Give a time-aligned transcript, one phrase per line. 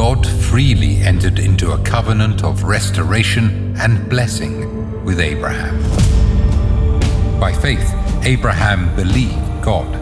[0.00, 5.78] God freely entered into a covenant of restoration and blessing with Abraham.
[7.38, 7.92] By faith,
[8.22, 9.94] Abraham believed God,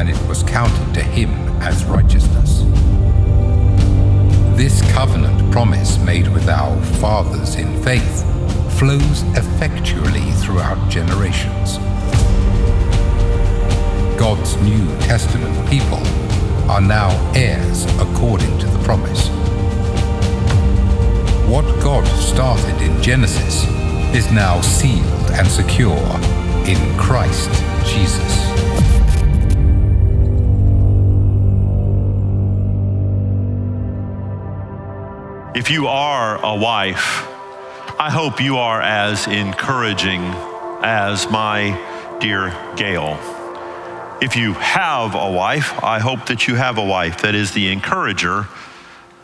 [0.00, 1.30] and it was counted to him
[1.62, 2.64] as righteousness.
[4.58, 8.24] This covenant promise made with our fathers in faith
[8.80, 11.78] flows effectually throughout generations.
[14.18, 16.02] God's New Testament people
[16.68, 19.28] are now heirs according to the promise.
[21.48, 23.64] What God started in Genesis
[24.14, 25.96] is now sealed and secure
[26.66, 27.50] in Christ
[27.84, 28.46] Jesus.
[35.54, 37.26] If you are a wife,
[37.98, 40.22] I hope you are as encouraging
[40.82, 43.35] as my dear Gail.
[44.18, 47.70] If you have a wife, I hope that you have a wife that is the
[47.70, 48.46] encourager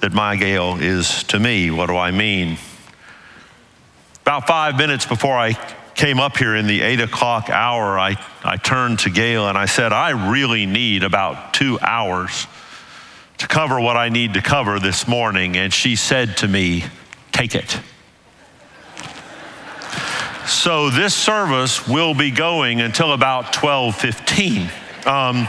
[0.00, 1.70] that my Gail is to me.
[1.70, 2.58] What do I mean?
[4.20, 5.54] About five minutes before I
[5.94, 9.64] came up here in the eight o'clock hour, I, I turned to Gail and I
[9.64, 12.46] said, I really need about two hours
[13.38, 15.56] to cover what I need to cover this morning.
[15.56, 16.84] And she said to me,
[17.32, 17.80] Take it.
[20.46, 24.70] So this service will be going until about 12:15.
[25.06, 25.48] Um,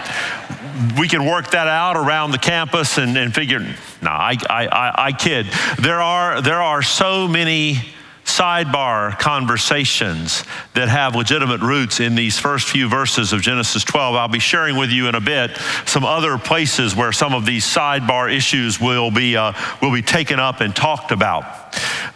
[0.98, 3.60] we can work that out around the campus and, and figure.
[3.60, 5.48] No, I, I, I, I kid.
[5.80, 7.80] There are there are so many
[8.26, 10.44] sidebar conversations
[10.74, 14.16] that have legitimate roots in these first few verses of Genesis 12.
[14.16, 15.52] I'll be sharing with you in a bit
[15.86, 20.40] some other places where some of these sidebar issues will be, uh, will be taken
[20.40, 21.44] up and talked about.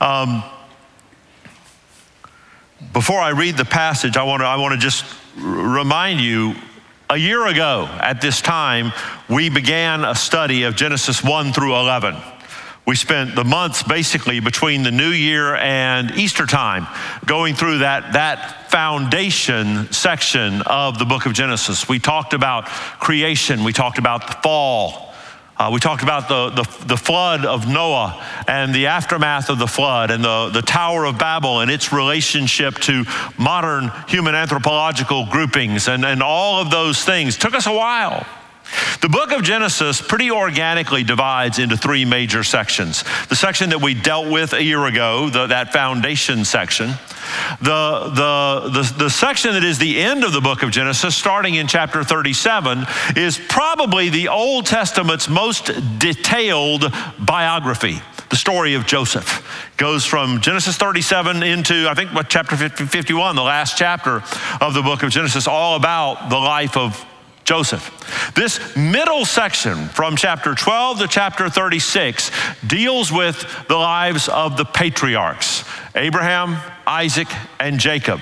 [0.02, 0.43] Um,
[2.93, 6.55] before I read the passage, I want to I want to just remind you
[7.09, 8.91] a year ago at this time,
[9.30, 12.17] we began a study of Genesis 1 through 11.
[12.86, 16.88] We spent the months basically between the new year and Easter time
[17.25, 21.87] going through that, that foundation section of the book of Genesis.
[21.87, 25.07] We talked about creation, we talked about the fall.
[25.60, 29.66] Uh, we talked about the, the, the, flood of Noah and the aftermath of the
[29.66, 33.06] flood and the, the Tower of Babel and its relationship to
[33.40, 37.38] modern human anthropological groupings and, and all of those things.
[37.38, 38.28] Took us a while.
[39.02, 43.04] The book of Genesis pretty organically divides into three major sections.
[43.30, 46.94] The section that we dealt with a year ago, the, that foundation section.
[47.61, 51.55] The, the, the, the, section that is the end of the book of Genesis, starting
[51.55, 58.02] in chapter 37, is probably the Old Testament's most detailed biography.
[58.30, 63.42] The story of Joseph goes from Genesis 37 into, I think, what, chapter 51, the
[63.42, 64.21] last chapter
[64.59, 67.05] of the book of Genesis, all about the life of
[67.48, 68.33] Joseph.
[68.36, 72.30] This middle section from chapter 12 to chapter 36
[72.67, 75.64] deals with the lives of the patriarchs
[75.95, 77.27] Abraham, Isaac,
[77.59, 78.21] and Jacob.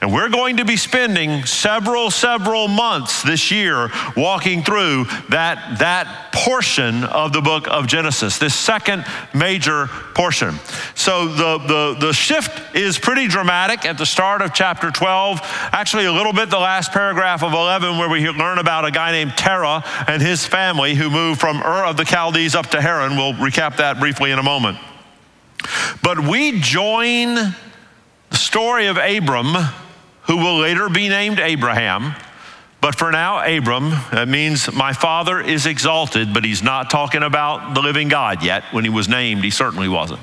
[0.00, 6.32] And we're going to be spending several, several months this year walking through that, that
[6.32, 9.04] portion of the book of Genesis, this second
[9.34, 10.54] major portion.
[10.94, 15.40] So the, the, the shift is pretty dramatic at the start of chapter 12.
[15.72, 19.12] Actually, a little bit the last paragraph of 11, where we learn about a guy
[19.12, 23.16] named Terah and his family who moved from Ur of the Chaldees up to Haran.
[23.16, 24.78] We'll recap that briefly in a moment.
[26.02, 27.54] But we join
[28.30, 29.54] the story of Abram
[30.22, 32.14] who will later be named Abraham.
[32.80, 37.74] But for now, Abram, that means my father is exalted, but he's not talking about
[37.74, 38.64] the living God yet.
[38.70, 40.20] When he was named, he certainly wasn't.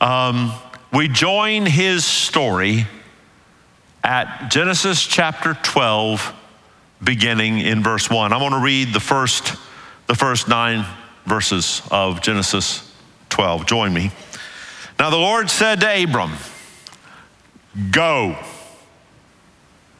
[0.00, 0.52] Um,
[0.92, 2.86] we join his story
[4.04, 6.34] at Genesis chapter 12,
[7.02, 8.32] beginning in verse 1.
[8.32, 9.56] I'm going to read the first,
[10.06, 10.84] the first nine
[11.24, 12.92] verses of Genesis
[13.30, 13.66] 12.
[13.66, 14.10] Join me.
[14.98, 16.32] Now the Lord said to Abram,
[17.90, 18.36] Go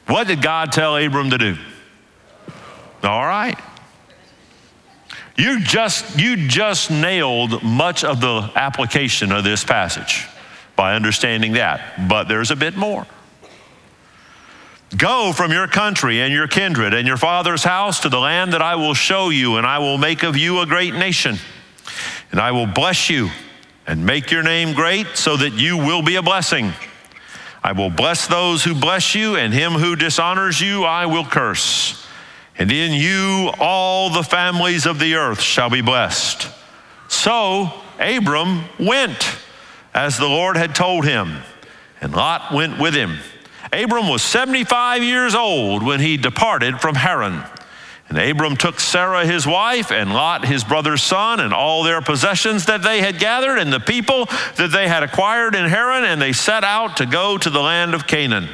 [0.07, 1.57] what did God tell Abram to do?
[3.03, 3.59] All right.
[5.37, 10.27] You just, you just nailed much of the application of this passage
[10.77, 13.07] by understanding that, but there's a bit more.
[14.97, 18.61] Go from your country and your kindred and your father's house to the land that
[18.61, 21.39] I will show you, and I will make of you a great nation.
[22.31, 23.31] And I will bless you
[23.87, 26.75] and make your name great so that you will be a blessing.
[27.65, 32.05] I will bless those who bless you, and him who dishonors you I will curse.
[32.59, 36.49] And in you all the families of the earth shall be blessed.
[37.09, 39.39] So Abram went
[39.95, 41.39] as the Lord had told him,
[42.01, 43.19] and Lot went with him.
[43.73, 47.43] Abram was 75 years old when he departed from Haran.
[48.13, 52.67] And Abram took Sarah his wife, and Lot his brother's son, and all their possessions
[52.67, 54.27] that they had gathered, and the people
[54.57, 57.95] that they had acquired in Haran, and they set out to go to the land
[57.95, 58.51] of Canaan.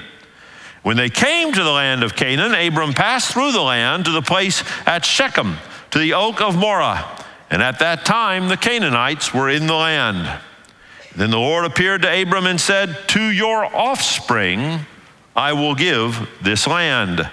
[0.85, 4.23] When they came to the land of Canaan, Abram passed through the land to the
[4.23, 5.57] place at Shechem,
[5.91, 7.05] to the oak of Moreh.
[7.51, 10.41] And at that time, the Canaanites were in the land.
[11.17, 14.87] Then the Lord appeared to Abram and said, To your offspring
[15.35, 17.29] I will give this land.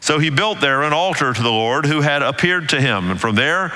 [0.00, 3.10] So he built there an altar to the Lord who had appeared to him.
[3.10, 3.72] And from there,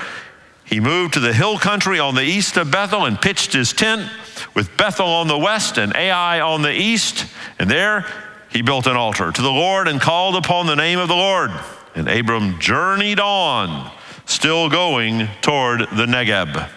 [0.64, 4.10] he moved to the hill country on the east of Bethel and pitched his tent
[4.54, 7.26] with Bethel on the west and Ai on the east.
[7.58, 8.06] And there
[8.50, 11.50] he built an altar to the Lord and called upon the name of the Lord.
[11.94, 13.90] And Abram journeyed on,
[14.24, 16.68] still going toward the Negeb.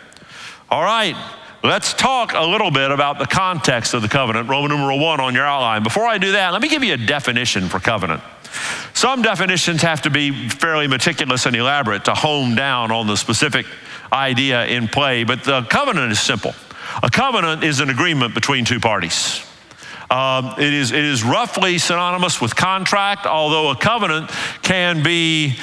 [0.69, 1.15] All right,
[1.63, 5.33] let's talk a little bit about the context of the covenant, Roman numeral one on
[5.33, 5.81] your outline.
[5.81, 8.21] Before I do that, let me give you a definition for covenant.
[8.93, 13.65] Some definitions have to be fairly meticulous and elaborate to hone down on the specific
[14.11, 16.53] idea in play, but the covenant is simple.
[17.03, 19.45] A covenant is an agreement between two parties.
[20.09, 25.57] Um, it, is, it is roughly synonymous with contract, although a covenant can be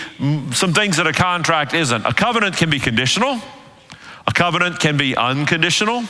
[0.52, 2.04] some things that a contract isn't.
[2.04, 3.40] A covenant can be conditional,
[4.26, 6.04] a covenant can be unconditional,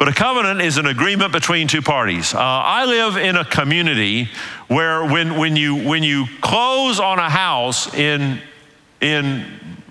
[0.00, 2.32] but a covenant is an agreement between two parties.
[2.32, 4.30] Uh, I live in a community
[4.66, 8.40] where when, when, you, when you close on a house in,
[9.02, 9.44] in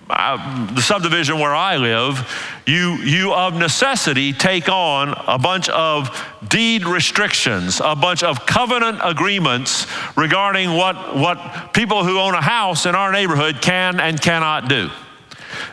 [0.09, 2.27] uh, the subdivision where I live,
[2.65, 6.09] you, you of necessity take on a bunch of
[6.47, 9.85] deed restrictions, a bunch of covenant agreements
[10.17, 14.89] regarding what, what people who own a house in our neighborhood can and cannot do.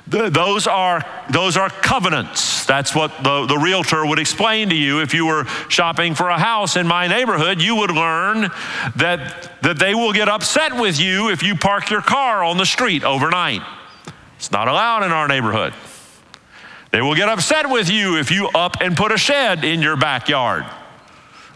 [0.06, 2.64] Those are, those are covenants.
[2.66, 6.38] That's what the, the realtor would explain to you if you were shopping for a
[6.38, 7.60] house in my neighborhood.
[7.60, 8.50] You would learn
[8.96, 12.66] that, that they will get upset with you if you park your car on the
[12.66, 13.62] street overnight.
[14.36, 15.72] It's not allowed in our neighborhood.
[16.90, 19.96] They will get upset with you if you up and put a shed in your
[19.96, 20.64] backyard.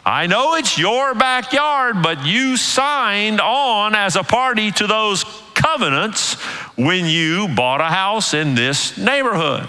[0.04, 5.24] I know it's your backyard, but you signed on as a party to those
[5.54, 6.34] covenants
[6.76, 9.68] when you bought a house in this neighborhood.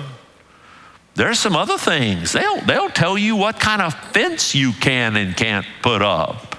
[1.16, 2.32] There's some other things.
[2.32, 6.56] They'll, they'll tell you what kind of fence you can and can't put up.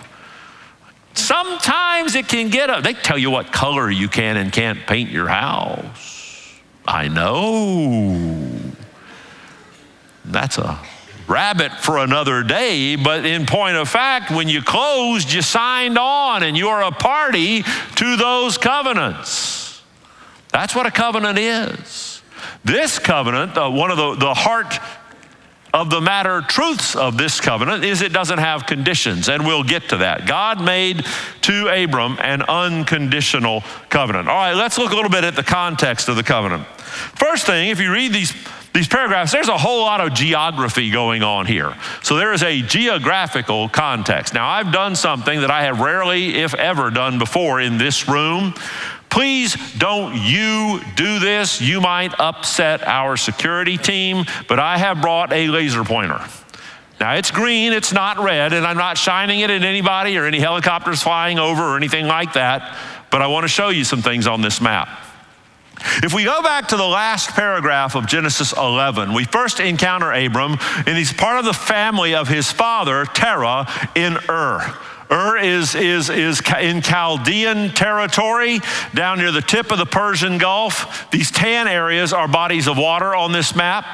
[1.15, 2.85] Sometimes it can get up.
[2.85, 6.61] They tell you what color you can and can't paint your house.
[6.87, 8.51] I know.
[10.25, 10.79] That's a
[11.29, 16.43] rabbit for another day, but in point of fact, when you closed, you signed on
[16.43, 19.83] and you're a party to those covenants.
[20.51, 22.23] That's what a covenant is.
[22.65, 24.79] This covenant, uh, one of the, the heart
[25.75, 29.89] of the matter truths of this covenant is it doesn't have conditions, and we'll get
[29.89, 30.27] to that.
[30.27, 31.07] God made
[31.43, 34.29] to Abram an unconditional covenant.
[34.29, 36.67] All right, let's look a little bit at the context of the covenant.
[37.17, 38.33] First thing, if you read these
[38.73, 41.77] these paragraphs, there's a whole lot of geography going on here.
[42.03, 44.33] So there is a geographical context.
[44.33, 48.55] Now, I've done something that I have rarely, if ever, done before in this room.
[49.11, 51.61] Please don't you do this.
[51.61, 56.25] You might upset our security team, but I have brought a laser pointer.
[56.99, 60.39] Now it's green, it's not red, and I'm not shining it at anybody or any
[60.39, 62.79] helicopters flying over or anything like that,
[63.11, 64.89] but I want to show you some things on this map.
[66.03, 70.57] If we go back to the last paragraph of Genesis 11, we first encounter Abram,
[70.87, 74.61] and he's part of the family of his father, Terah, in Ur.
[75.11, 78.61] Ur is, is, is in Chaldean territory
[78.95, 81.11] down near the tip of the Persian Gulf.
[81.11, 83.87] These tan areas are bodies of water on this map.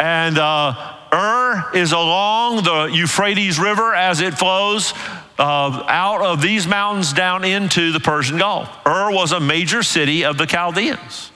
[0.00, 4.92] And uh, Ur is along the Euphrates River as it flows
[5.38, 8.68] uh, out of these mountains down into the Persian Gulf.
[8.86, 11.32] Ur was a major city of the Chaldeans.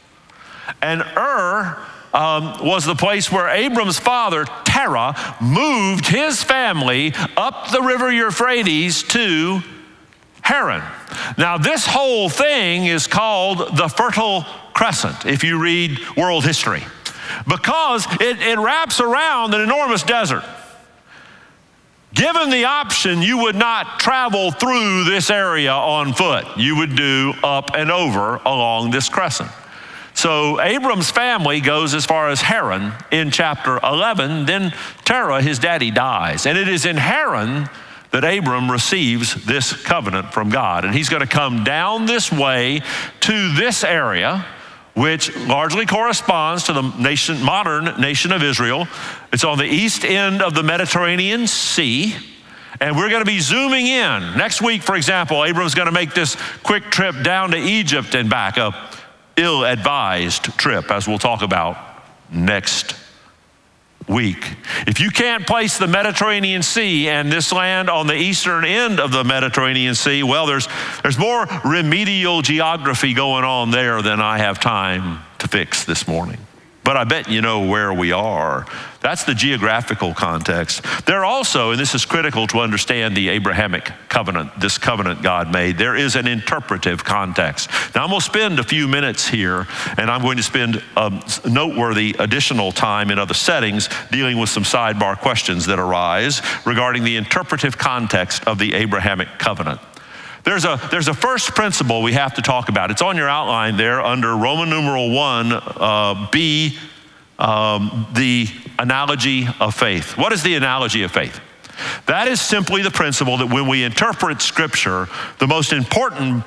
[0.81, 1.78] And Ur
[2.12, 9.02] um, was the place where Abram's father, Terah, moved his family up the river Euphrates
[9.05, 9.62] to
[10.43, 10.83] Haran.
[11.37, 16.85] Now, this whole thing is called the Fertile Crescent, if you read world history,
[17.47, 20.45] because it, it wraps around an enormous desert.
[22.15, 26.47] Given the option, you would not travel through this area on foot.
[26.57, 29.50] You would do up and over along this crescent.
[30.15, 34.47] So Abram's family goes as far as Haran in chapter 11.
[34.47, 34.73] Then
[35.05, 36.45] Terah, his daddy, dies.
[36.45, 37.69] And it is in Haran
[38.11, 40.85] that Abram receives this covenant from God.
[40.85, 42.83] And he's going to come down this way
[43.21, 44.45] to this area
[44.99, 48.88] which largely corresponds to the nation, modern nation of Israel.
[49.33, 52.17] It's on the east end of the Mediterranean Sea.
[52.81, 54.37] And we're going to be zooming in.
[54.37, 58.28] Next week, for example, Abram's going to make this quick trip down to Egypt and
[58.28, 58.75] back, a
[59.37, 61.76] ill advised trip, as we'll talk about
[62.31, 62.95] next
[64.09, 64.57] week.
[64.87, 69.12] If you can't place the Mediterranean Sea and this land on the eastern end of
[69.12, 70.69] the Mediterranean Sea, well, there's,
[71.03, 76.38] there's more remedial geography going on there than I have time to fix this morning
[76.88, 78.64] but I bet you know where we are.
[79.02, 80.83] That's the geographical context.
[81.04, 85.76] There also, and this is critical to understand the Abrahamic covenant, this covenant God made,
[85.76, 87.68] there is an interpretive context.
[87.95, 89.66] Now, I'm going to spend a few minutes here,
[89.99, 94.62] and I'm going to spend um, noteworthy additional time in other settings dealing with some
[94.62, 99.83] sidebar questions that arise regarding the interpretive context of the Abrahamic covenant.
[100.45, 102.90] There's a, there's a first principle we have to talk about.
[102.90, 106.78] It's on your outline there under Roman numeral 1, uh, B,
[107.38, 108.47] um, the
[108.78, 110.16] analogy of faith.
[110.16, 111.40] What is the analogy of faith?
[112.07, 116.45] That is simply the principle that when we interpret Scripture, the most important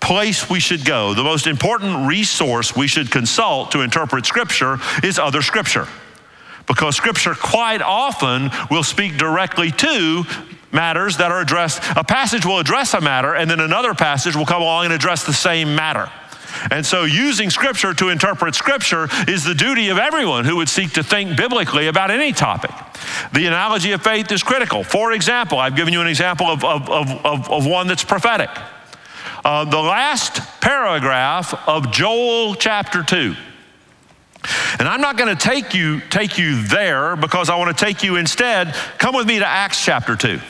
[0.00, 5.18] place we should go, the most important resource we should consult to interpret Scripture is
[5.18, 5.86] other Scripture.
[6.66, 10.24] Because Scripture quite often will speak directly to
[10.72, 11.82] matters that are addressed.
[11.96, 15.24] A passage will address a matter, and then another passage will come along and address
[15.24, 16.10] the same matter.
[16.70, 20.92] And so, using Scripture to interpret Scripture is the duty of everyone who would seek
[20.92, 22.70] to think biblically about any topic.
[23.32, 24.84] The analogy of faith is critical.
[24.84, 28.50] For example, I've given you an example of, of, of, of one that's prophetic.
[29.44, 33.34] Uh, the last paragraph of Joel chapter 2.
[34.78, 38.02] And I'm not going to take you, take you there because I want to take
[38.02, 38.74] you instead.
[38.98, 40.40] Come with me to Acts chapter 2.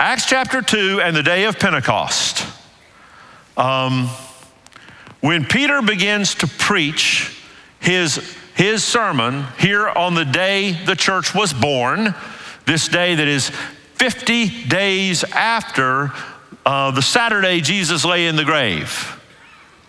[0.00, 2.46] Acts chapter 2 and the day of Pentecost.
[3.56, 4.06] Um,
[5.18, 7.36] when Peter begins to preach
[7.80, 12.14] his, his sermon here on the day the church was born,
[12.64, 13.50] this day that is
[13.94, 16.12] 50 days after
[16.64, 19.17] uh, the Saturday Jesus lay in the grave.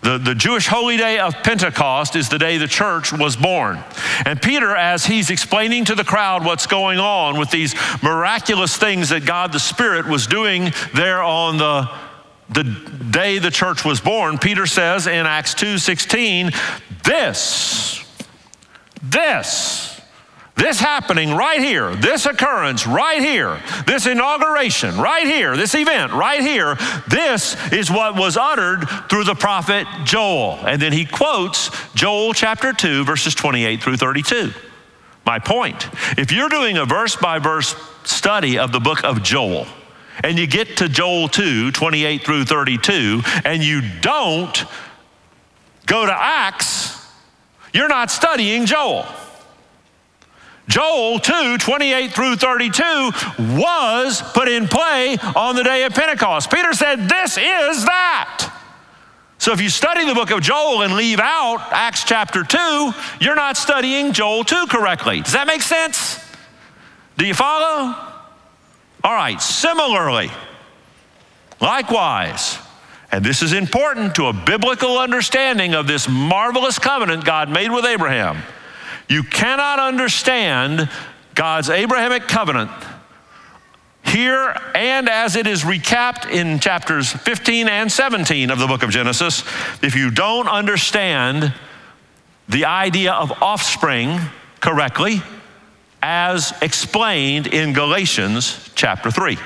[0.02, 3.82] The, the Jewish holy day of Pentecost is the day the church was born.
[4.24, 9.10] And Peter, as he's explaining to the crowd what's going on with these miraculous things
[9.10, 11.90] that God the Spirit was doing there on the,
[12.48, 12.64] the
[13.10, 16.50] day the church was born, Peter says in Acts 2 16,
[17.04, 18.02] this,
[19.02, 19.89] this,
[20.60, 26.42] this happening right here, this occurrence right here, this inauguration right here, this event right
[26.42, 26.76] here,
[27.08, 30.58] this is what was uttered through the prophet Joel.
[30.66, 34.52] And then he quotes Joel chapter 2, verses 28 through 32.
[35.24, 35.88] My point
[36.18, 37.74] if you're doing a verse by verse
[38.04, 39.66] study of the book of Joel,
[40.22, 44.64] and you get to Joel 2, 28 through 32, and you don't
[45.86, 47.06] go to Acts,
[47.72, 49.06] you're not studying Joel.
[50.70, 52.82] Joel 2 28 through 32
[53.56, 56.48] was put in play on the day of Pentecost.
[56.50, 58.56] Peter said, This is that.
[59.38, 63.34] So if you study the book of Joel and leave out Acts chapter 2, you're
[63.34, 65.22] not studying Joel 2 correctly.
[65.22, 66.24] Does that make sense?
[67.18, 67.96] Do you follow?
[69.02, 70.30] All right, similarly,
[71.60, 72.58] likewise,
[73.10, 77.86] and this is important to a biblical understanding of this marvelous covenant God made with
[77.86, 78.42] Abraham.
[79.10, 80.88] You cannot understand
[81.34, 82.70] God's Abrahamic covenant
[84.04, 88.90] here and as it is recapped in chapters 15 and 17 of the book of
[88.90, 89.42] Genesis
[89.82, 91.52] if you don't understand
[92.48, 94.16] the idea of offspring
[94.60, 95.22] correctly
[96.02, 99.36] as explained in Galatians chapter 3.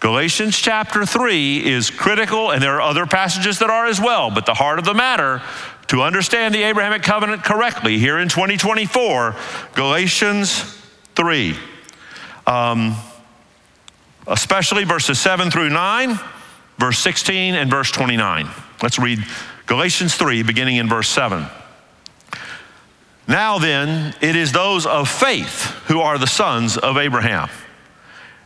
[0.00, 4.46] Galatians chapter 3 is critical, and there are other passages that are as well, but
[4.46, 5.40] the heart of the matter
[5.92, 9.36] to understand the Abrahamic covenant correctly here in 2024,
[9.74, 10.62] Galatians
[11.14, 11.54] 3,
[12.46, 12.96] um,
[14.26, 16.18] especially verses 7 through 9,
[16.78, 18.48] verse 16, and verse 29.
[18.82, 19.22] Let's read
[19.66, 21.44] Galatians 3, beginning in verse 7.
[23.28, 27.50] Now then, it is those of faith who are the sons of Abraham.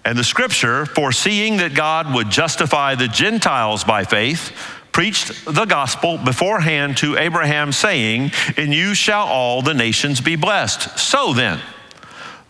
[0.04, 4.50] And the scripture, foreseeing that God would justify the Gentiles by faith,
[4.96, 10.98] preached the gospel beforehand to Abraham, saying, In you shall all the nations be blessed.
[10.98, 11.60] So then,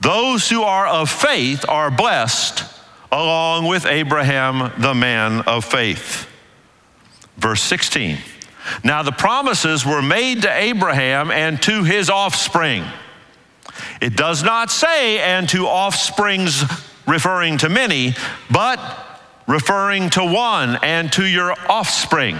[0.00, 2.62] those who are of faith are blessed
[3.10, 6.28] along with Abraham, the man of faith.
[7.36, 8.18] Verse 16.
[8.84, 12.84] Now the promises were made to Abraham and to his offspring.
[14.00, 16.62] It does not say, and to offsprings
[17.08, 18.14] referring to many,
[18.48, 19.05] but
[19.46, 22.36] referring to one and to your offspring,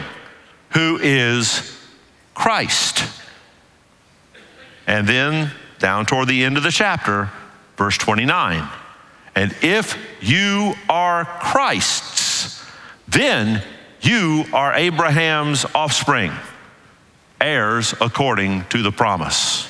[0.71, 1.79] who is
[2.35, 3.05] Christ.
[4.87, 7.31] And then down toward the end of the chapter,
[7.77, 8.69] verse 29.
[9.35, 12.65] And if you are Christ's,
[13.09, 13.63] then
[14.01, 16.33] you are Abraham's offspring
[17.41, 19.69] heirs according to the promise.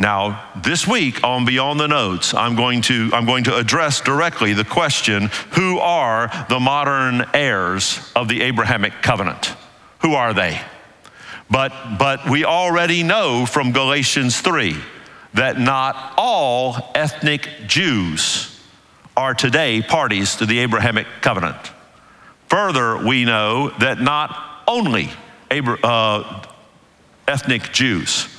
[0.00, 4.54] Now, this week on Beyond the Notes, I'm going to, I'm going to address directly
[4.54, 9.54] the question who are the modern heirs of the Abrahamic covenant?
[10.00, 10.58] Who are they?
[11.50, 14.74] But, but we already know from Galatians 3
[15.34, 18.58] that not all ethnic Jews
[19.18, 21.58] are today parties to the Abrahamic covenant.
[22.48, 24.34] Further, we know that not
[24.66, 25.10] only
[25.50, 26.46] Abra- uh,
[27.28, 28.34] ethnic Jews,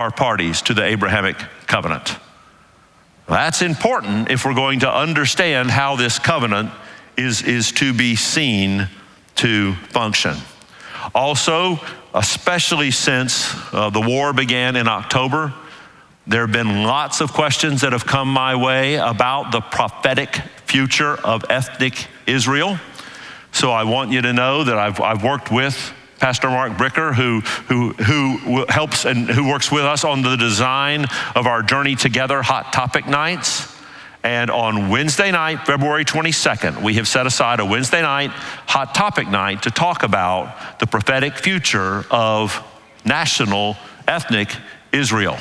[0.00, 2.16] are parties to the Abrahamic covenant.
[3.28, 6.70] That's important if we're going to understand how this covenant
[7.18, 8.88] is, is to be seen
[9.36, 10.36] to function.
[11.14, 11.78] Also,
[12.14, 15.52] especially since uh, the war began in October,
[16.26, 21.14] there have been lots of questions that have come my way about the prophetic future
[21.22, 22.78] of ethnic Israel.
[23.52, 27.40] So I want you to know that I've, I've worked with Pastor Mark Bricker, who,
[27.40, 32.42] who, who helps and who works with us on the design of our Journey Together
[32.42, 33.74] Hot Topic Nights.
[34.22, 39.28] And on Wednesday night, February 22nd, we have set aside a Wednesday night hot topic
[39.28, 42.62] night to talk about the prophetic future of
[43.04, 44.54] national ethnic
[44.92, 45.38] Israel.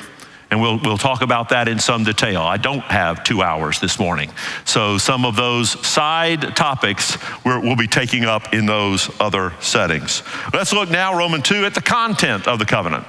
[0.51, 2.41] And we'll, we'll talk about that in some detail.
[2.41, 4.31] I don't have two hours this morning.
[4.65, 10.23] So some of those side topics we will be taking up in those other settings.
[10.51, 13.05] Let's look now, Roman 2, at the content of the covenant.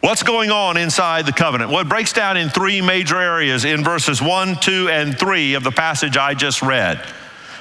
[0.00, 1.70] What's going on inside the covenant?
[1.70, 5.64] Well, it breaks down in three major areas in verses 1, 2, and 3 of
[5.64, 7.00] the passage I just read.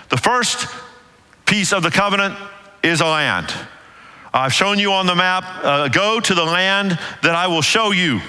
[0.10, 0.68] The first
[1.46, 2.36] piece of the covenant
[2.84, 3.54] is a land.
[4.34, 7.92] I've shown you on the map, uh, go to the land that I will show
[7.92, 8.22] you.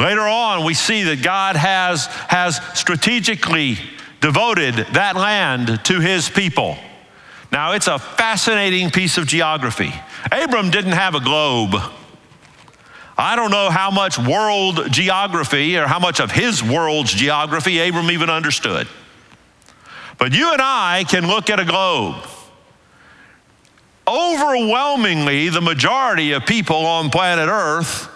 [0.00, 3.76] Later on, we see that God has, has strategically
[4.22, 6.78] devoted that land to his people.
[7.52, 9.92] Now, it's a fascinating piece of geography.
[10.32, 11.74] Abram didn't have a globe.
[13.18, 18.10] I don't know how much world geography or how much of his world's geography Abram
[18.10, 18.88] even understood.
[20.16, 22.24] But you and I can look at a globe.
[24.08, 28.09] Overwhelmingly, the majority of people on planet Earth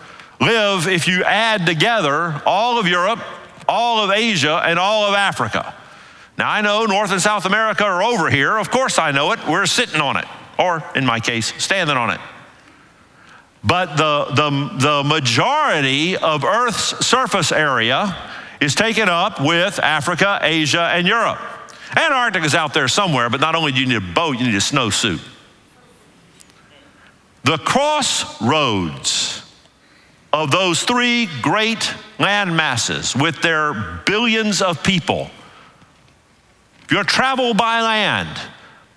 [0.45, 3.21] live, if you add together all of Europe,
[3.69, 5.75] all of Asia, and all of Africa.
[6.37, 8.59] Now, I know North and South America are over here.
[8.59, 9.41] Of course, I know it.
[9.47, 10.27] We're sitting on it,
[10.59, 12.21] or in my case, standing on it.
[13.63, 18.17] But the, the, the majority of Earth's surface area
[18.61, 21.39] is taken up with Africa, Asia, and Europe.
[21.97, 24.55] Antarctica is out there somewhere, but not only do you need a boat, you need
[24.55, 25.21] a snowsuit.
[27.45, 29.44] The crossroads
[30.35, 33.73] of those three great land masses with their
[34.05, 35.31] billions of people,
[36.83, 38.41] if you're travel by land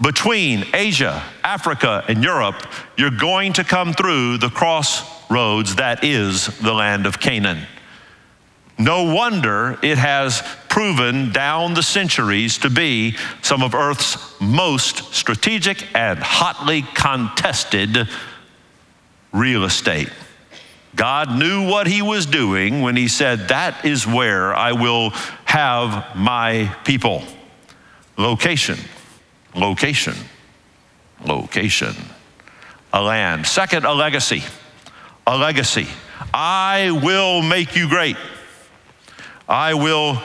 [0.01, 2.55] between Asia, Africa, and Europe,
[2.97, 7.67] you're going to come through the crossroads that is the land of Canaan.
[8.79, 15.85] No wonder it has proven down the centuries to be some of Earth's most strategic
[15.95, 18.09] and hotly contested
[19.31, 20.09] real estate.
[20.97, 25.11] God knew what he was doing when he said, That is where I will
[25.45, 27.21] have my people.
[28.17, 28.79] Location,
[29.55, 30.15] location,
[31.23, 31.95] location.
[32.91, 33.45] A land.
[33.45, 34.43] Second, a legacy.
[35.27, 35.87] A legacy.
[36.33, 38.17] I will make you great.
[39.47, 40.19] I will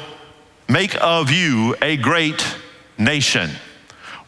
[0.68, 2.42] make of you a great
[2.96, 3.50] nation.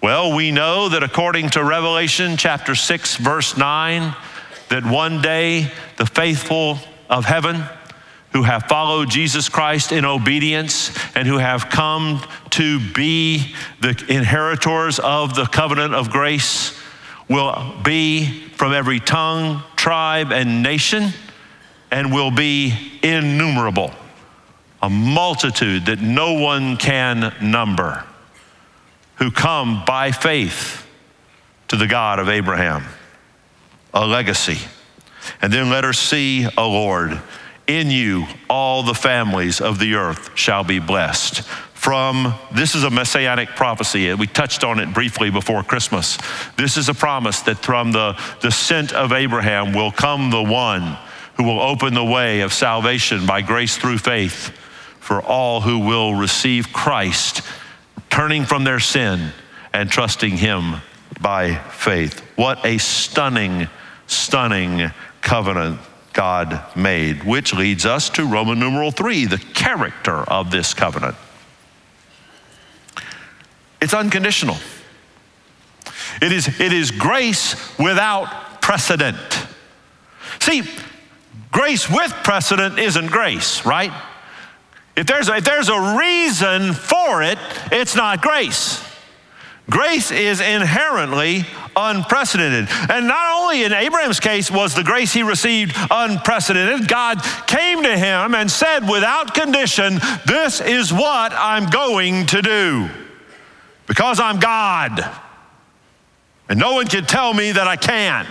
[0.03, 4.15] Well, we know that according to Revelation chapter 6, verse 9,
[4.69, 7.63] that one day the faithful of heaven
[8.35, 14.99] who have followed Jesus Christ in obedience and who have come to be the inheritors
[14.99, 16.77] of the covenant of grace
[17.29, 21.11] will be from every tongue, tribe, and nation,
[21.93, 23.93] and will be innumerable,
[24.83, 28.05] a multitude that no one can number,
[29.17, 30.85] who come by faith
[31.69, 32.85] to the God of Abraham
[33.95, 34.59] a legacy.
[35.41, 37.21] And then let her see a Lord.
[37.67, 41.43] In you, all the families of the earth shall be blessed.
[41.73, 44.11] From this is a messianic prophecy.
[44.11, 46.19] Uh, we touched on it briefly before Christmas.
[46.57, 50.99] This is a promise that from the descent of Abraham will come the one
[51.37, 54.51] who will open the way of salvation by grace through faith
[54.99, 57.43] for all who will receive Christ,
[58.09, 59.33] turning from their sin
[59.75, 60.77] and trusting him
[61.21, 62.21] by faith.
[62.37, 63.69] What a stunning
[64.07, 64.91] stunning
[65.21, 65.81] covenant
[66.13, 71.17] God made, which leads us to Roman numeral three, the character of this covenant.
[73.81, 74.57] It's unconditional.
[76.23, 79.17] It is, it is grace without precedent.
[80.41, 80.63] See,
[81.51, 83.93] grace with precedent isn't grace, right?
[84.97, 87.39] If there's, a, if there's a reason for it,
[87.73, 88.83] it's not grace.
[89.71, 92.69] Grace is inherently unprecedented.
[92.91, 97.97] And not only in Abraham's case was the grace he received unprecedented, God came to
[97.97, 99.95] him and said without condition,
[100.27, 102.91] This is what I'm going to do.
[103.87, 105.05] Because I'm God.
[106.49, 108.29] And no one can tell me that I can't.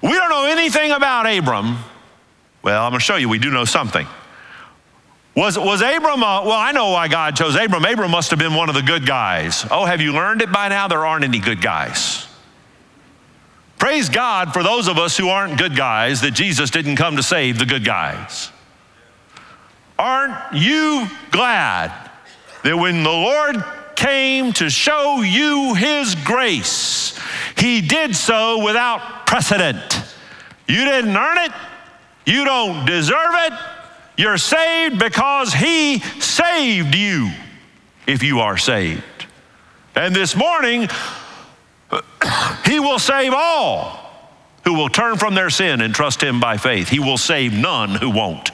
[0.00, 1.76] We don't know anything about Abram.
[2.62, 4.06] Well, I'm going to show you we do know something.
[5.34, 7.84] Was, was Abram, uh, well, I know why God chose Abram.
[7.84, 9.66] Abram must have been one of the good guys.
[9.70, 10.88] Oh, have you learned it by now?
[10.88, 12.26] There aren't any good guys.
[13.78, 17.22] Praise God for those of us who aren't good guys that Jesus didn't come to
[17.22, 18.50] save the good guys.
[19.98, 21.92] Aren't you glad
[22.62, 23.64] that when the Lord
[23.96, 27.18] came to show you his grace,
[27.56, 30.04] he did so without precedent?
[30.68, 31.52] You didn't earn it,
[32.26, 33.52] you don't deserve it.
[34.16, 37.30] You're saved because He saved you
[38.06, 39.02] if you are saved.
[39.94, 40.88] And this morning,
[42.64, 43.98] He will save all
[44.64, 46.88] who will turn from their sin and trust Him by faith.
[46.88, 48.50] He will save none who won't.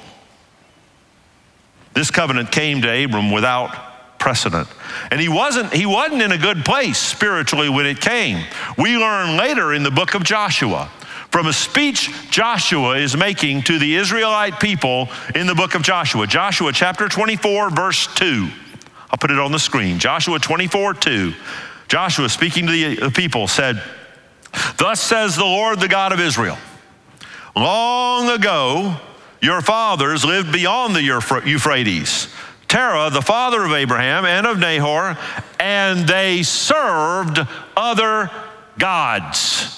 [1.95, 4.69] This covenant came to Abram without precedent.
[5.11, 8.45] And he wasn't, he wasn't in a good place spiritually when it came.
[8.77, 10.91] We learn later in the book of Joshua
[11.31, 16.27] from a speech Joshua is making to the Israelite people in the book of Joshua.
[16.27, 18.49] Joshua chapter 24, verse 2.
[19.11, 19.99] I'll put it on the screen.
[19.99, 21.35] Joshua 24, 2.
[21.89, 23.83] Joshua, speaking to the people, said,
[24.77, 26.59] Thus says the Lord, the God of Israel,
[27.55, 28.97] long ago
[29.41, 32.29] your fathers lived beyond the Euphrates.
[32.67, 35.17] Terah, the father of Abraham and of Nahor,
[35.59, 37.39] and they served
[37.77, 38.31] other
[38.79, 39.78] gods.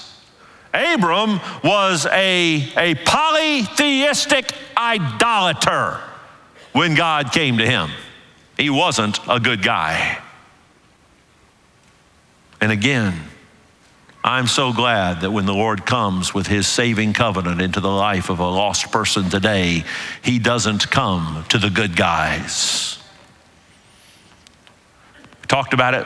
[0.73, 5.99] Abram was a, a polytheistic idolater
[6.71, 7.89] when God came to him.
[8.57, 10.21] He wasn't a good guy.
[12.61, 13.19] And again,
[14.23, 18.29] I'm so glad that when the Lord comes with his saving covenant into the life
[18.29, 19.83] of a lost person today,
[20.21, 22.99] he doesn't come to the good guys.
[25.41, 26.05] We talked about it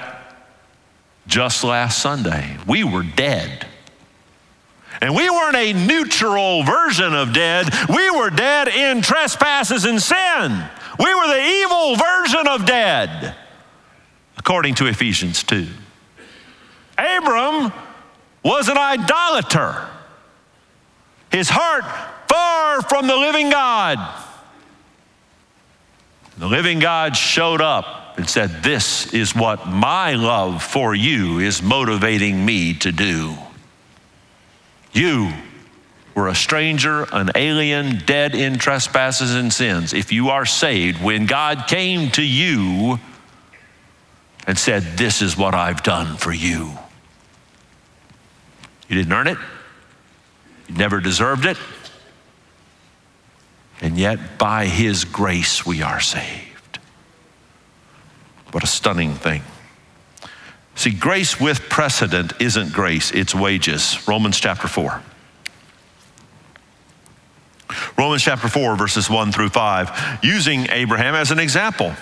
[1.27, 2.57] just last Sunday.
[2.65, 3.67] We were dead
[5.01, 10.63] and we weren't a neutral version of dead, we were dead in trespasses and sin.
[10.99, 13.35] We were the evil version of dead,
[14.37, 15.67] according to Ephesians 2.
[16.97, 17.73] Abram
[18.43, 19.87] was an idolater,
[21.31, 21.83] his heart
[22.29, 23.97] far from the living God.
[26.37, 31.61] The living God showed up and said, This is what my love for you is
[31.61, 33.35] motivating me to do.
[34.95, 35.33] You
[36.15, 39.93] were a stranger, an alien, dead in trespasses and sins.
[39.93, 42.97] If you are saved, when God came to you
[44.47, 46.71] and said, This is what I've done for you,
[48.87, 49.37] you didn't earn it,
[50.69, 51.57] you never deserved it,
[53.81, 56.79] and yet by His grace we are saved.
[58.51, 59.41] What a stunning thing.
[60.75, 64.05] See, grace with precedent isn't grace, it's wages.
[64.07, 65.01] Romans chapter 4.
[67.97, 71.93] Romans chapter 4, verses 1 through 5, using Abraham as an example.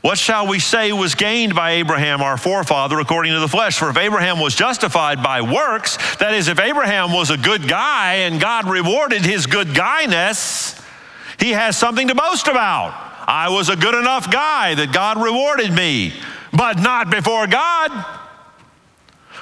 [0.00, 3.78] What shall we say was gained by Abraham, our forefather, according to the flesh?
[3.78, 8.14] For if Abraham was justified by works, that is, if Abraham was a good guy
[8.14, 10.80] and God rewarded his good guyness,
[11.38, 13.08] he has something to boast about.
[13.28, 16.14] I was a good enough guy that God rewarded me
[16.52, 18.04] but not before God.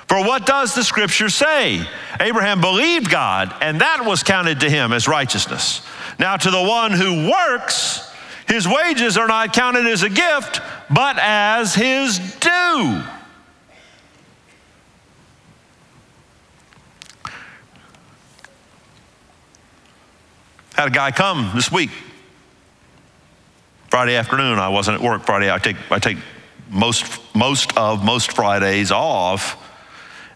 [0.08, 1.86] For what does the scripture say?
[2.18, 5.86] Abraham believed God, and that was counted to him as righteousness.
[6.18, 8.10] Now, to the one who works,
[8.48, 13.02] his wages are not counted as a gift, but as his due.
[20.74, 21.90] Had a guy come this week.
[23.90, 25.52] Friday afternoon, I wasn't at work Friday.
[25.52, 26.18] I take, I take
[26.68, 27.04] most,
[27.34, 29.56] most of most Fridays off.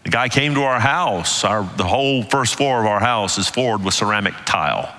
[0.03, 1.43] The guy came to our house.
[1.43, 4.93] Our, the whole first floor of our house is floored with ceramic tile.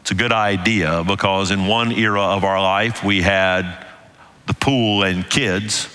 [0.00, 3.86] It's a good idea because in one era of our life we had
[4.46, 5.88] the pool and kids.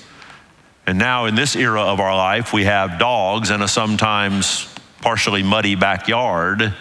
[0.85, 4.67] And now in this era of our life we have dogs and a sometimes
[5.01, 6.73] partially muddy backyard.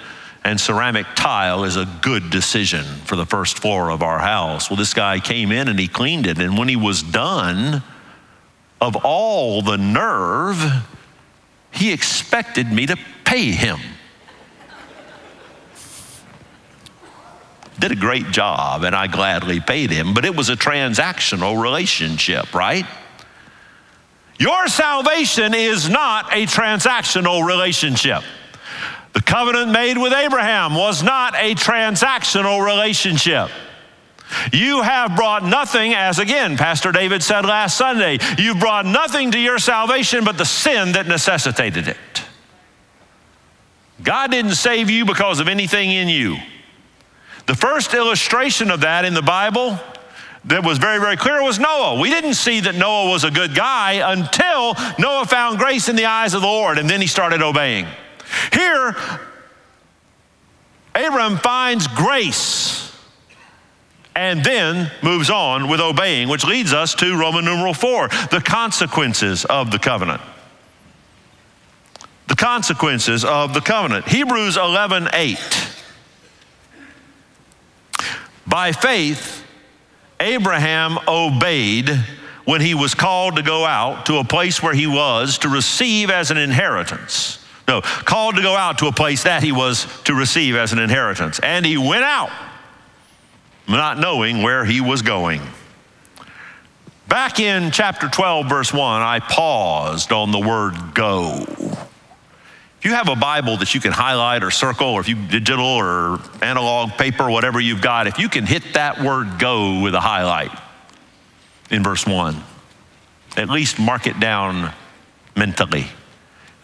[0.43, 4.71] And ceramic tile is a good decision for the first floor of our house.
[4.71, 6.39] Well, this guy came in and he cleaned it.
[6.39, 7.83] And when he was done,
[8.81, 10.59] of all the nerve,
[11.71, 13.79] he expected me to pay him.
[17.79, 22.55] Did a great job, and I gladly paid him, but it was a transactional relationship,
[22.55, 22.85] right?
[24.39, 28.23] Your salvation is not a transactional relationship.
[29.13, 33.51] The covenant made with Abraham was not a transactional relationship.
[34.53, 39.39] You have brought nothing, as again Pastor David said last Sunday, you've brought nothing to
[39.39, 41.97] your salvation but the sin that necessitated it.
[44.03, 46.37] God didn't save you because of anything in you.
[47.47, 49.79] The first illustration of that in the Bible
[50.45, 52.01] that was very, very clear was Noah.
[52.01, 56.07] We didn't see that Noah was a good guy until Noah found grace in the
[56.07, 57.87] eyes of the Lord, and then he started obeying.
[58.53, 58.97] Here,
[60.95, 62.97] Abram finds grace
[64.17, 69.45] and then moves on with obeying, which leads us to Roman numeral four the consequences
[69.45, 70.21] of the covenant.
[72.29, 74.09] The consequences of the covenant.
[74.09, 75.39] Hebrews 11 8.
[78.47, 79.45] By faith,
[80.19, 81.89] Abraham obeyed
[82.45, 86.11] when he was called to go out to a place where he was to receive
[86.11, 87.40] as an inheritance.
[87.71, 90.81] No, called to go out to a place that he was to receive as an
[90.81, 91.39] inheritance.
[91.41, 92.33] And he went out
[93.69, 95.41] not knowing where he was going.
[97.07, 101.45] Back in chapter 12, verse 1, I paused on the word go.
[101.47, 105.65] If you have a Bible that you can highlight or circle, or if you digital
[105.65, 110.01] or analog paper, whatever you've got, if you can hit that word go with a
[110.01, 110.51] highlight
[111.71, 112.43] in verse 1,
[113.37, 114.73] at least mark it down
[115.37, 115.87] mentally.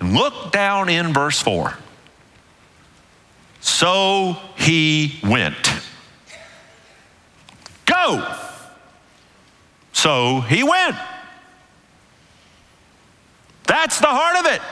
[0.01, 1.77] Look down in verse 4.
[3.61, 5.57] So he went.
[7.85, 8.35] Go.
[9.93, 10.97] So he went.
[13.67, 14.63] That's the heart of it.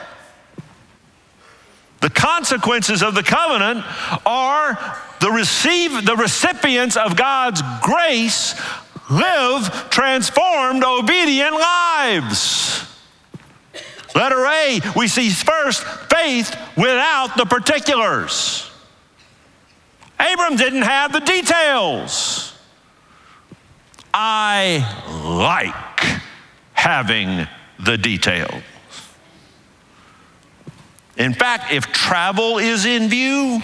[2.01, 3.85] The consequences of the covenant
[4.27, 8.55] are the receive the recipients of God's grace
[9.11, 12.94] live transformed obedient lives.
[14.15, 18.71] Letter A, we see first faith without the particulars.
[20.19, 22.57] Abram didn't have the details.
[24.13, 24.87] I
[25.37, 26.23] like
[26.73, 27.49] having
[27.81, 28.63] the details.
[31.17, 33.63] In fact, if travel is in view,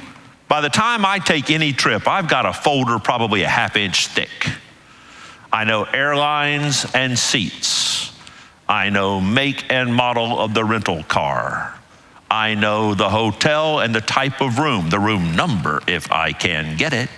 [0.49, 4.09] by the time I take any trip, I've got a folder probably a half inch
[4.09, 4.51] thick.
[5.53, 8.10] I know airlines and seats.
[8.71, 11.75] I know make and model of the rental car.
[12.31, 16.77] I know the hotel and the type of room, the room number if I can
[16.77, 17.11] get it.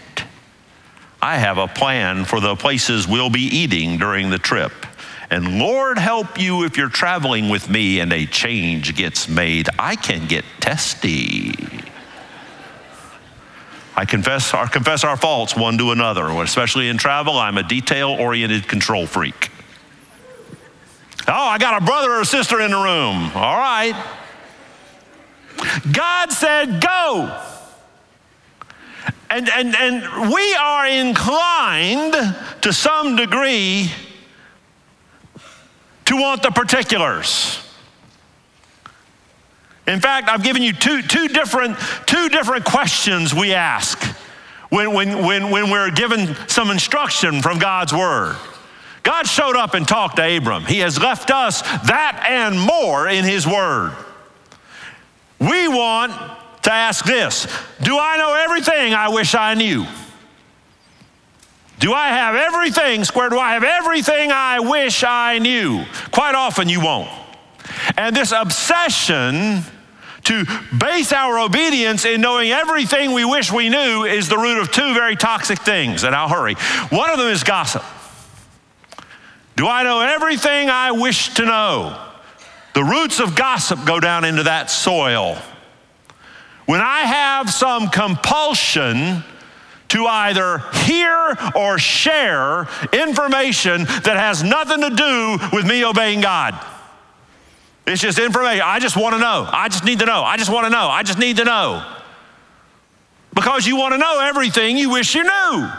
[1.20, 4.72] I have a plan for the places we'll be eating during the trip.
[5.30, 9.68] And Lord help you if you're traveling with me and a change gets made.
[9.78, 11.52] I can get testy.
[13.94, 17.38] I confess our, confess our faults one to another, especially in travel.
[17.38, 19.51] I'm a detail oriented control freak.
[21.28, 23.30] Oh, I got a brother or a sister in the room.
[23.34, 23.94] All right.
[25.92, 27.40] God said, go.
[29.30, 32.14] And, and, and we are inclined
[32.62, 33.90] to some degree
[36.04, 37.58] to want the particulars.
[39.86, 44.02] In fact, I've given you two, two, different, two different questions we ask
[44.68, 48.36] when, when, when, when we're given some instruction from God's Word.
[49.02, 50.64] God showed up and talked to Abram.
[50.64, 53.96] He has left us that and more in His Word.
[55.40, 56.12] We want
[56.62, 57.46] to ask this
[57.82, 59.86] Do I know everything I wish I knew?
[61.80, 63.28] Do I have everything square?
[63.28, 65.84] Do I have everything I wish I knew?
[66.12, 67.10] Quite often you won't.
[67.96, 69.62] And this obsession
[70.24, 70.44] to
[70.78, 74.94] base our obedience in knowing everything we wish we knew is the root of two
[74.94, 76.54] very toxic things, and I'll hurry.
[76.90, 77.82] One of them is gossip.
[79.56, 81.98] Do I know everything I wish to know?
[82.74, 85.36] The roots of gossip go down into that soil.
[86.66, 89.24] When I have some compulsion
[89.92, 96.58] to either hear or share information that has nothing to do with me obeying God.
[97.86, 98.62] It's just information.
[98.64, 99.46] I just want to know.
[99.52, 100.22] I just need to know.
[100.22, 100.88] I just want to know.
[100.88, 101.86] I just need to know.
[103.34, 105.70] Because you want to know everything you wish you knew.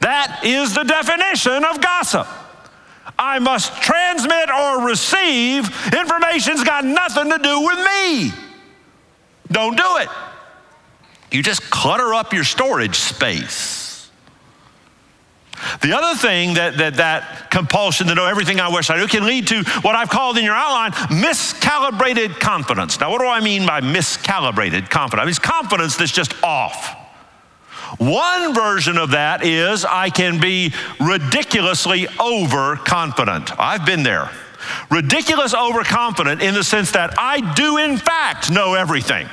[0.00, 2.26] That is the definition of gossip.
[3.18, 8.32] I must transmit or receive information's got nothing to do with me.
[9.50, 10.08] Don't do it.
[11.30, 14.10] You just clutter up your storage space.
[15.82, 19.26] The other thing that, that that compulsion to know everything I wish I knew can
[19.26, 23.00] lead to what I've called in your outline miscalibrated confidence.
[23.00, 25.20] Now, what do I mean by miscalibrated confidence?
[25.20, 26.94] I mean, it's confidence that's just off.
[27.96, 33.58] One version of that is I can be ridiculously overconfident.
[33.58, 34.30] I've been there.
[34.90, 39.28] Ridiculous overconfident in the sense that I do, in fact, know everything.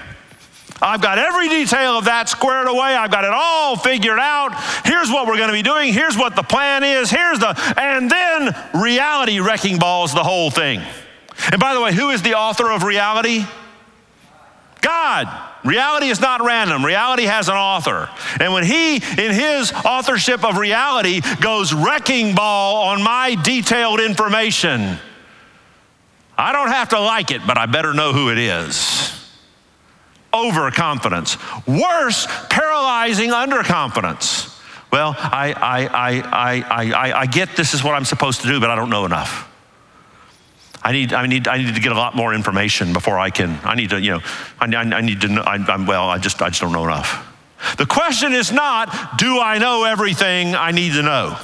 [0.81, 2.95] I've got every detail of that squared away.
[2.95, 4.53] I've got it all figured out.
[4.85, 5.93] Here's what we're going to be doing.
[5.93, 7.09] Here's what the plan is.
[7.09, 10.81] Here's the, and then reality wrecking balls the whole thing.
[11.51, 13.45] And by the way, who is the author of reality?
[14.81, 15.27] God.
[15.65, 16.86] Reality is not random.
[16.86, 18.10] Reality has an author.
[18.39, 24.97] And when he, in his authorship of reality, goes wrecking ball on my detailed information,
[26.38, 29.12] I don't have to like it, but I better know who it is
[30.36, 31.38] overconfidence.
[31.65, 34.51] Worse, paralyzing underconfidence.
[34.91, 38.60] Well, I, I, I, I, I, I get this is what I'm supposed to do,
[38.60, 39.49] but I don't know enough.
[40.85, 43.59] I need, I need, I need to get a lot more information before I can.
[43.63, 44.19] I need to, you know,
[44.59, 45.41] I, I need to know.
[45.41, 47.27] I, am well, I just, I just don't know enough.
[47.79, 51.39] The question is not, do I know everything I need to know?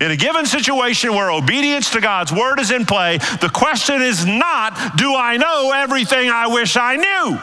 [0.00, 4.24] In a given situation where obedience to God's word is in play, the question is
[4.24, 7.38] not, do I know everything I wish I knew?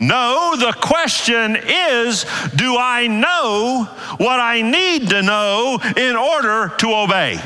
[0.00, 3.84] No, the question is do I know
[4.16, 7.40] what I need to know in order to obey?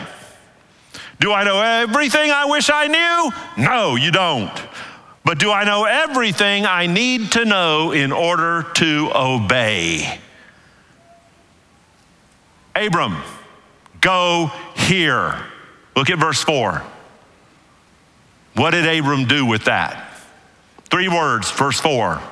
[1.21, 3.65] Do I know everything I wish I knew?
[3.65, 4.53] No, you don't.
[5.25, 10.19] But do I know everything I need to know in order to obey?
[12.75, 13.17] Abram,
[14.01, 15.35] go here.
[15.97, 16.83] Look at verse 4.
[18.55, 20.19] What did Abram do with that?
[20.85, 22.23] Three words, verse 4.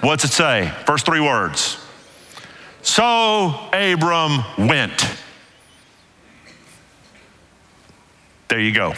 [0.00, 0.72] What's it say?
[0.86, 1.84] First three words.
[2.82, 5.16] So Abram went.
[8.48, 8.94] There you go.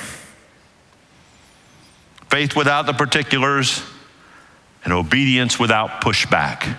[2.29, 3.83] Faith without the particulars
[4.85, 6.77] and obedience without pushback.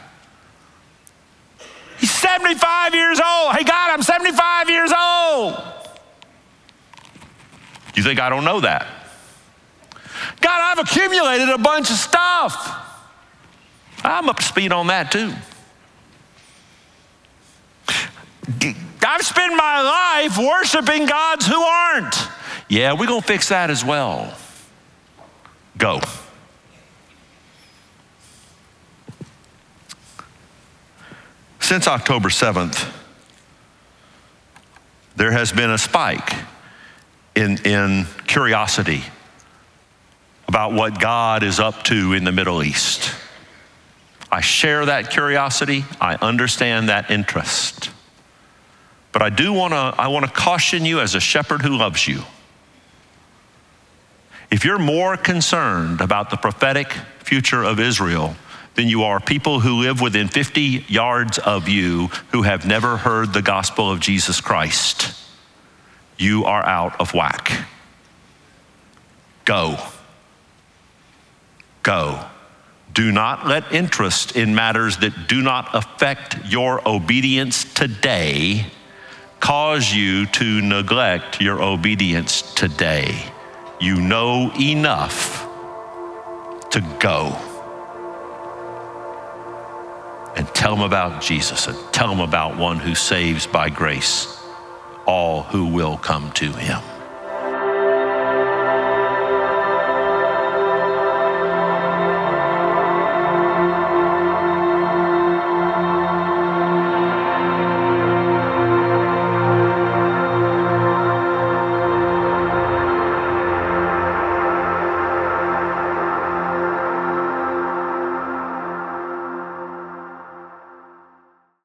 [1.99, 3.53] He's 75 years old.
[3.53, 5.61] Hey, God, I'm 75 years old.
[7.93, 8.87] You think I don't know that?
[10.39, 12.77] God, I've accumulated a bunch of stuff.
[14.03, 15.31] I'm up to speed on that too.
[19.05, 22.30] I've spent my life worshiping gods who aren't.
[22.71, 24.33] Yeah, we're going to fix that as well.
[25.77, 25.99] Go.
[31.59, 32.89] Since October 7th,
[35.17, 36.33] there has been a spike
[37.35, 39.03] in, in curiosity
[40.47, 43.13] about what God is up to in the Middle East.
[44.31, 45.83] I share that curiosity.
[45.99, 47.91] I understand that interest.
[49.11, 52.07] But I do want to I want to caution you as a shepherd who loves
[52.07, 52.21] you.
[54.51, 58.35] If you're more concerned about the prophetic future of Israel
[58.75, 63.31] than you are people who live within 50 yards of you who have never heard
[63.31, 65.17] the gospel of Jesus Christ,
[66.17, 67.65] you are out of whack.
[69.45, 69.77] Go.
[71.81, 72.19] Go.
[72.93, 78.65] Do not let interest in matters that do not affect your obedience today
[79.39, 83.31] cause you to neglect your obedience today.
[83.81, 85.47] You know enough
[86.69, 87.35] to go
[90.35, 94.39] and tell them about Jesus and tell them about one who saves by grace
[95.07, 96.79] all who will come to him.